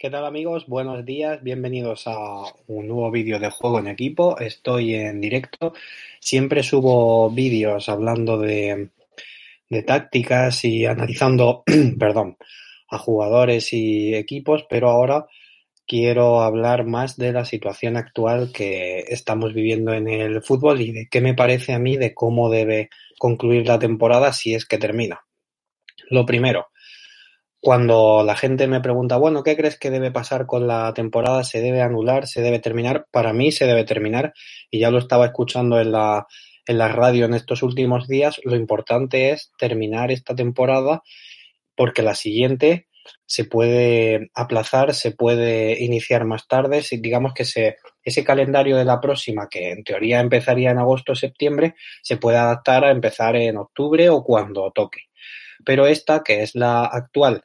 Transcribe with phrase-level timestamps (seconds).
[0.00, 0.68] ¿Qué tal amigos?
[0.68, 2.16] Buenos días, bienvenidos a
[2.68, 4.38] un nuevo vídeo de juego en equipo.
[4.38, 5.72] Estoy en directo.
[6.20, 8.90] Siempre subo vídeos hablando de,
[9.68, 11.64] de tácticas y analizando,
[11.98, 12.36] perdón,
[12.88, 15.26] a jugadores y equipos, pero ahora
[15.84, 21.08] quiero hablar más de la situación actual que estamos viviendo en el fútbol y de
[21.10, 22.88] qué me parece a mí de cómo debe
[23.18, 25.24] concluir la temporada si es que termina.
[26.08, 26.68] Lo primero,
[27.60, 31.42] cuando la gente me pregunta, bueno, ¿qué crees que debe pasar con la temporada?
[31.42, 32.26] ¿Se debe anular?
[32.26, 33.06] ¿Se debe terminar?
[33.10, 34.32] Para mí se debe terminar
[34.70, 36.26] y ya lo estaba escuchando en la,
[36.66, 38.40] en la radio en estos últimos días.
[38.44, 41.02] Lo importante es terminar esta temporada
[41.74, 42.86] porque la siguiente
[43.26, 46.82] se puede aplazar, se puede iniciar más tarde.
[46.82, 51.12] Si digamos que se, ese calendario de la próxima, que en teoría empezaría en agosto
[51.12, 55.07] o septiembre, se puede adaptar a empezar en octubre o cuando toque
[55.64, 57.42] pero esta, que es la actual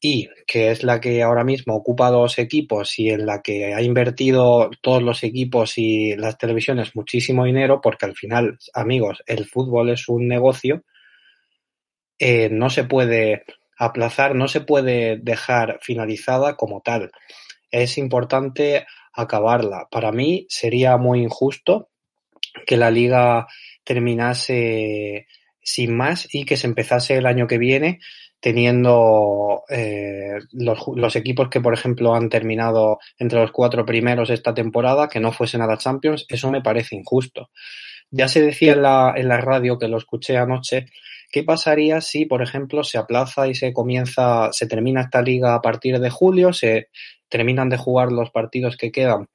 [0.00, 3.80] y que es la que ahora mismo ocupa dos equipos y en la que ha
[3.80, 9.88] invertido todos los equipos y las televisiones muchísimo dinero, porque al final, amigos, el fútbol
[9.88, 10.84] es un negocio,
[12.18, 13.44] eh, no se puede
[13.78, 17.10] aplazar, no se puede dejar finalizada como tal.
[17.70, 19.88] Es importante acabarla.
[19.90, 21.88] Para mí sería muy injusto
[22.66, 23.46] que la liga
[23.84, 25.26] terminase
[25.64, 27.98] sin más y que se empezase el año que viene
[28.44, 34.52] teniendo eh, los, los, equipos que, por ejemplo, han terminado entre los cuatro primeros esta
[34.52, 37.48] temporada, que no fuesen a la Champions, eso me parece injusto.
[38.10, 40.88] Ya se decía en la, en la radio, que lo escuché anoche,
[41.32, 45.62] ¿qué pasaría si, por ejemplo, se aplaza y se comienza, se termina esta liga a
[45.62, 46.88] partir de julio, se
[47.30, 49.26] terminan de jugar los partidos que quedan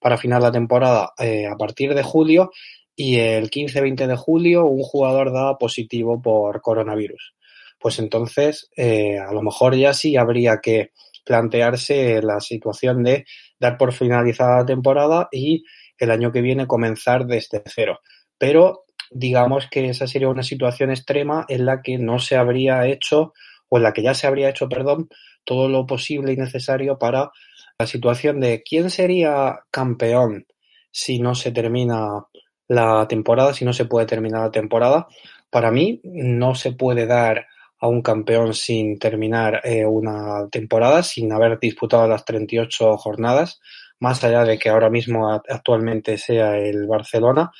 [0.00, 2.50] para final la temporada eh, a partir de julio
[2.96, 7.34] y el 15-20 de julio un jugador da positivo por coronavirus.
[7.78, 10.92] Pues entonces, eh, a lo mejor ya sí habría que
[11.24, 13.26] plantearse la situación de
[13.60, 15.64] dar por finalizada la temporada y
[15.98, 18.00] el año que viene comenzar desde cero.
[18.38, 23.34] Pero digamos que esa sería una situación extrema en la que no se habría hecho,
[23.68, 25.08] o en la que ya se habría hecho, perdón,
[25.44, 27.30] todo lo posible y necesario para
[27.78, 30.46] la situación de quién sería campeón
[30.90, 32.24] si no se termina
[32.68, 35.06] la temporada, si no se puede terminar la temporada.
[35.50, 37.46] Para mí no se puede dar
[37.78, 43.60] a un campeón sin terminar eh, una temporada, sin haber disputado las 38 jornadas,
[44.00, 47.50] más allá de que ahora mismo actualmente sea el Barcelona.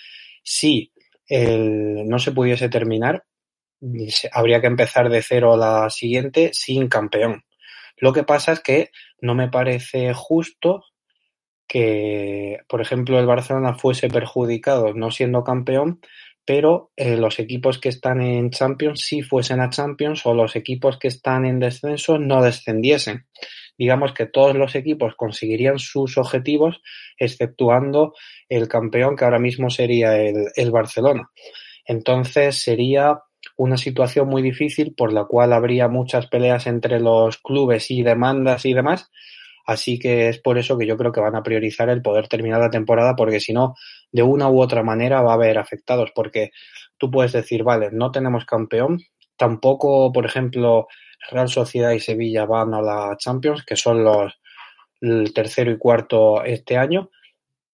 [0.42, 0.92] Si
[1.28, 3.24] el, no se pudiese terminar,
[4.32, 7.44] habría que empezar de cero la siguiente sin campeón.
[7.98, 8.90] Lo que pasa es que
[9.20, 10.82] no me parece justo
[11.66, 16.00] que, por ejemplo, el Barcelona fuese perjudicado no siendo campeón,
[16.44, 20.98] pero eh, los equipos que están en Champions sí fuesen a Champions o los equipos
[20.98, 23.26] que están en descenso no descendiesen.
[23.76, 26.80] Digamos que todos los equipos conseguirían sus objetivos,
[27.18, 28.14] exceptuando
[28.48, 31.30] el campeón que ahora mismo sería el, el Barcelona.
[31.84, 33.18] Entonces sería
[33.56, 38.64] una situación muy difícil por la cual habría muchas peleas entre los clubes y demandas
[38.66, 39.10] y demás,
[39.66, 42.60] Así que es por eso que yo creo que van a priorizar el poder terminar
[42.60, 43.74] la temporada, porque si no,
[44.12, 46.52] de una u otra manera va a haber afectados, porque
[46.96, 49.00] tú puedes decir, vale, no tenemos campeón,
[49.36, 50.86] tampoco, por ejemplo,
[51.30, 54.40] Real Sociedad y Sevilla van a la Champions, que son los
[55.00, 57.10] el tercero y cuarto este año,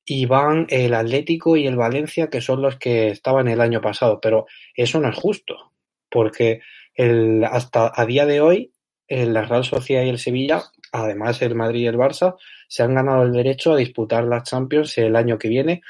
[0.04, 4.18] y van el Atlético y el Valencia, que son los que estaban el año pasado,
[4.20, 5.72] pero eso no es justo,
[6.10, 6.60] porque
[6.94, 8.72] el, hasta a día de hoy,
[9.08, 12.36] la Real Sociedad y el Sevilla Además, el Madrid y el Barça
[12.68, 15.82] se han ganado el derecho a disputar las Champions el año que viene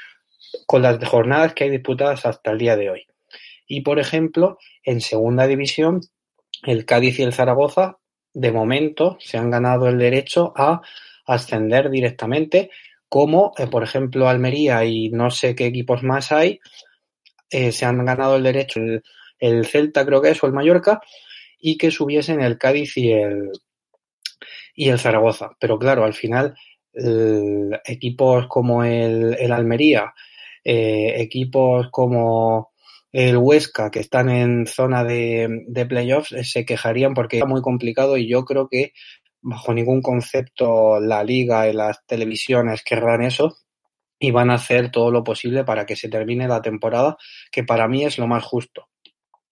[0.65, 3.05] con las jornadas que hay disputadas hasta el día de hoy.
[3.67, 6.01] Y, por ejemplo, en segunda división,
[6.63, 7.97] el Cádiz y el Zaragoza,
[8.33, 10.81] de momento, se han ganado el derecho a
[11.25, 12.71] ascender directamente,
[13.09, 16.59] como, eh, por ejemplo, Almería y no sé qué equipos más hay,
[17.49, 19.03] eh, se han ganado el derecho, el,
[19.39, 21.01] el, Celta creo que es, o el Mallorca,
[21.59, 23.51] y que subiesen el Cádiz y el,
[24.73, 25.51] y el Zaragoza.
[25.59, 26.55] Pero claro, al final,
[27.85, 30.13] equipos como el, el Almería,
[30.63, 32.71] eh, equipos como
[33.11, 37.61] el Huesca, que están en zona de, de playoffs, eh, se quejarían porque es muy
[37.61, 38.93] complicado y yo creo que
[39.41, 43.57] bajo ningún concepto la liga y las televisiones querrán eso
[44.17, 47.17] y van a hacer todo lo posible para que se termine la temporada,
[47.51, 48.87] que para mí es lo más justo.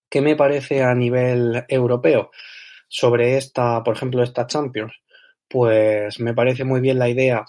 [0.10, 2.32] ¿Qué me parece a nivel europeo
[2.88, 5.01] sobre esta, por ejemplo, esta Champions?
[5.52, 7.46] Pues me parece muy bien la idea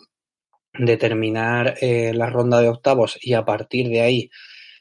[0.75, 4.31] de terminar eh, la ronda de octavos y a partir de ahí,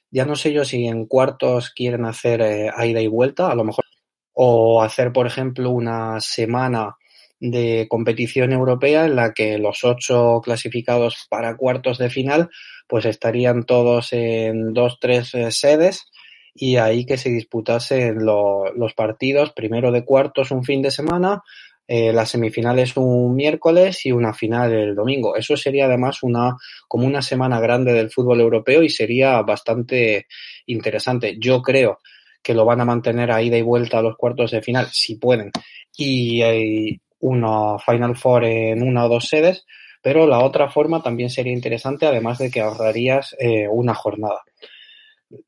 [0.09, 3.63] ya no sé yo si en cuartos quieren hacer eh, ida y vuelta, a lo
[3.63, 3.85] mejor,
[4.33, 6.95] o hacer, por ejemplo, una semana
[7.39, 12.49] de competición europea en la que los ocho clasificados para cuartos de final
[12.87, 16.05] pues estarían todos en dos, tres eh, sedes
[16.53, 21.41] y ahí que se disputasen los partidos, primero de cuartos un fin de semana,
[21.87, 25.35] eh, las semifinales un miércoles y una final el domingo.
[25.35, 26.55] Eso sería además una
[26.87, 30.27] como una semana grande del fútbol europeo y sería bastante
[30.65, 31.37] interesante.
[31.39, 31.99] Yo creo
[32.41, 35.15] que lo van a mantener a ida y vuelta a los cuartos de final, si
[35.15, 35.51] pueden.
[35.95, 39.65] Y, eh, una Final Four en una o dos sedes,
[40.01, 44.41] pero la otra forma también sería interesante, además de que ahorrarías eh, una jornada.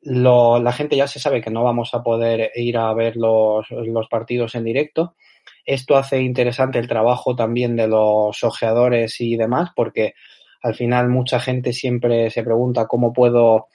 [0.02, 3.66] Lo, la gente ya se sabe que no vamos a poder ir a ver los
[4.10, 5.16] partidos en directo.
[5.65, 10.13] Esto hace interesante el trabajo también de los ojeadores y demás, porque
[10.62, 13.68] al final mucha gente siempre se pregunta cómo puedo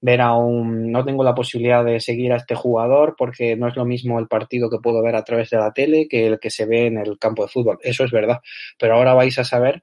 [0.00, 3.76] ver a un, no tengo la posibilidad de seguir a este jugador porque no es
[3.76, 6.50] lo mismo el partido que puedo ver a través de la tele que el que
[6.50, 7.78] se ve en el campo de fútbol.
[7.82, 8.40] Eso es verdad.
[8.78, 9.82] Pero ahora vais a saber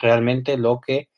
[0.00, 1.08] realmente lo que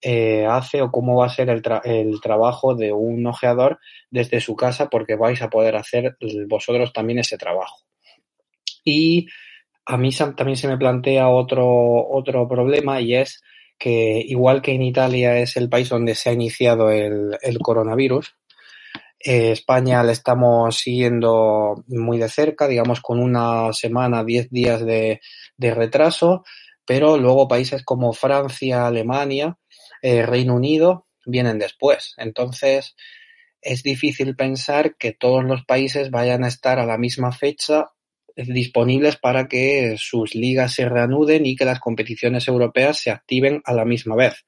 [0.00, 3.78] eh, hace o cómo va a ser el, el trabajo de un ojeador
[4.10, 6.16] desde su casa porque vais a poder hacer
[6.48, 7.84] vosotros también ese trabajo.
[8.84, 9.26] Y
[9.86, 11.66] a mí también se me plantea otro,
[12.08, 13.42] otro problema y es
[13.78, 18.36] que igual que en Italia es el país donde se ha iniciado el, coronavirus,
[19.18, 25.20] eh, España le estamos siguiendo muy de cerca, digamos con una semana, diez días de,
[25.58, 26.44] retraso,
[26.86, 29.58] pero luego países como Francia, Alemania,
[30.00, 32.14] eh, Reino Unido vienen después.
[32.18, 32.94] Entonces,
[33.60, 37.90] es difícil pensar que todos los países vayan a estar a la misma fecha
[38.36, 43.72] disponibles para que sus ligas se reanuden y que las competiciones europeas se activen a
[43.74, 44.44] la misma vez.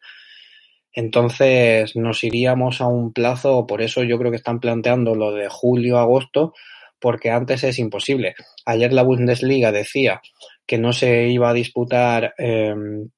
[0.93, 5.49] Entonces nos iríamos a un plazo, por eso yo creo que están planteando lo de
[5.49, 6.55] julio-agosto,
[7.01, 8.35] porque antes es imposible.
[8.65, 10.23] Ayer la Bundesliga decía
[10.67, 13.11] que no se iba a disputar em,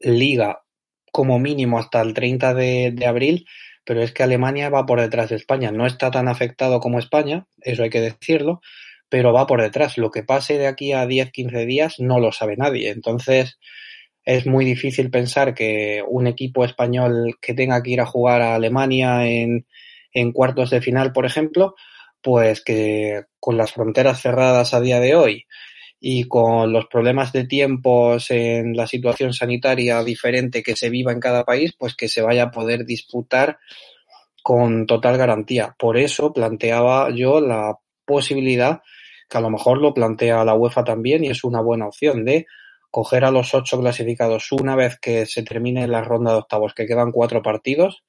[0.00, 0.62] liga
[1.12, 3.46] como mínimo hasta el 30 de, de abril,
[3.84, 5.70] pero es que Alemania va por detrás de España.
[5.70, 8.62] No está tan afectado como España, eso hay que decirlo,
[9.08, 9.98] pero va por detrás.
[9.98, 12.90] Lo que pase de aquí a 10, 15 días no lo sabe nadie.
[12.90, 13.58] Entonces,
[14.24, 18.54] es muy difícil pensar que un equipo español que tenga que ir a jugar a
[18.54, 19.66] Alemania en,
[20.12, 21.74] en cuartos de final, por ejemplo,
[22.22, 25.46] pues que con las fronteras cerradas a día de hoy
[26.00, 31.20] y con los problemas de tiempos en la situación sanitaria diferente que se viva en
[31.20, 33.58] cada país, pues que se vaya a poder disputar
[34.42, 35.74] con total garantía.
[35.78, 38.82] Por eso planteaba yo la posibilidad
[39.34, 42.46] que a lo mejor lo plantea la UEFA también y es una buena opción de
[42.88, 46.86] coger a los ocho clasificados una vez que se termine la ronda de octavos, que
[46.86, 48.04] quedan cuatro partidos,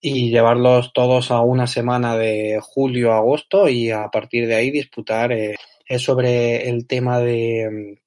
[0.00, 5.32] y llevarlos todos a una semana de julio agosto y a partir de ahí disputar.
[5.32, 5.56] Eh,
[5.88, 7.98] es sobre el tema de,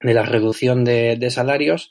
[0.00, 1.90] de la reducción de, de, salarios,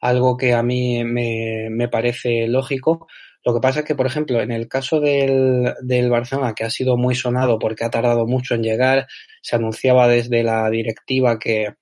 [0.00, 3.08] algo que a mí me, me parece lógico,
[3.44, 6.70] lo que pasa es que, por ejemplo, en el caso del, del Barcelona, que ha
[6.70, 9.06] sido muy sonado porque ha tardado mucho en llegar,
[9.40, 11.74] se anunciaba desde la directiva que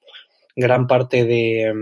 [0.56, 1.72] gran parte de,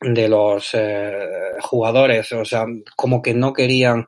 [0.00, 1.12] de los eh,
[1.60, 2.66] jugadores, o sea,
[2.96, 4.06] como que no querían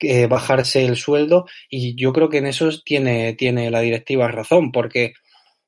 [0.00, 1.46] eh, bajarse el sueldo.
[1.68, 5.12] Y yo creo que en eso tiene, tiene la directiva razón, porque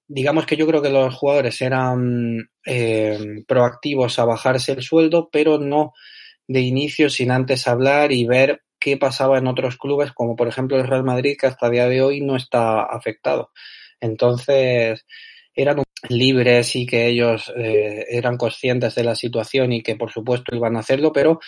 [0.09, 5.59] digamos que yo creo que los jugadores eran eh, proactivos a bajarse el sueldo, pero
[5.59, 5.93] no
[6.47, 10.77] de inicio sin antes hablar y ver qué pasaba en otros clubes, como por ejemplo
[10.77, 13.51] el Real Madrid, que hasta día de hoy no está afectado.
[14.01, 15.07] Entonces,
[15.55, 20.55] eran libres y que ellos eh, eran conscientes de la situación y que por supuesto
[20.55, 21.41] iban a hacerlo, pero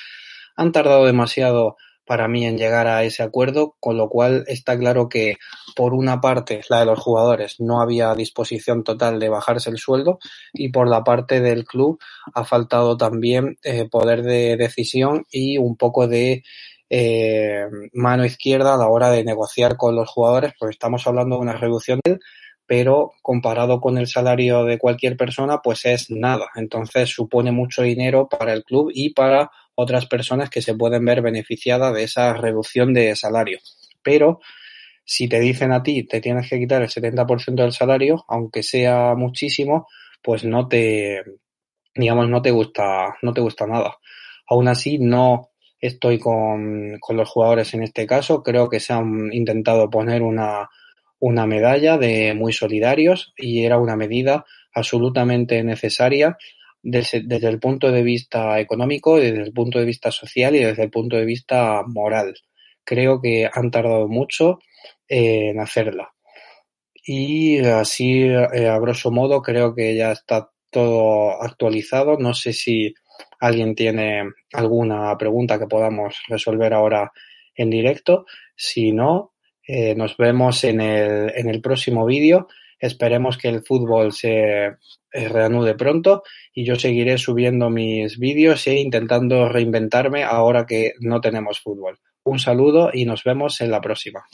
[0.57, 1.77] han tardado demasiado
[2.07, 5.37] para mí en llegar a ese acuerdo, con lo cual está claro que
[5.75, 10.19] por una parte la de los jugadores no había disposición total de bajarse el sueldo
[10.53, 11.99] y por la parte del club
[12.35, 16.43] ha faltado también eh, poder de decisión y un poco de
[16.89, 21.43] eh, mano izquierda a la hora de negociar con los jugadores, porque estamos hablando de
[21.43, 22.01] una reducción
[22.67, 26.47] pero comparado con el salario de cualquier persona, pues es nada.
[26.57, 31.23] Entonces supone mucho dinero para el club y para otras personas que se pueden ver
[31.23, 33.61] beneficiadas de esa reducción de salario.
[34.03, 34.41] Pero
[35.05, 39.15] si te dicen a ti te tienes que quitar el 70% del salario, aunque sea
[39.15, 39.87] muchísimo,
[40.23, 41.23] pues no te,
[41.95, 43.99] digamos, no te gusta, no te gusta nada.
[44.49, 48.43] Aún así, no estoy con, con los jugadores en este caso.
[48.43, 50.69] Creo que se han intentado poner una,
[51.19, 56.37] una medalla de muy solidarios y era una medida absolutamente necesaria
[56.89, 60.91] desde, el punto de vista económico, desde el punto de vista social y desde el
[60.91, 62.35] punto de vista moral.
[62.85, 64.61] Creo que han tardado mucho
[65.09, 66.13] en hacerla.
[67.05, 72.19] Y así, eh, a grosso modo, creo que ya está todo actualizado.
[72.19, 72.95] No sé si
[73.41, 77.11] alguien tiene alguna pregunta que podamos resolver ahora
[77.57, 78.27] en directo.
[78.55, 79.33] Si no,
[79.67, 82.47] eh, nos vemos en el, en el próximo vídeo.
[82.79, 84.77] Esperemos que el fútbol se
[85.17, 91.21] eh, reanude pronto y yo seguiré subiendo mis vídeos e intentando reinventarme ahora que no
[91.21, 91.99] tenemos fútbol.
[92.25, 94.25] Un saludo y nos vemos en la próxima.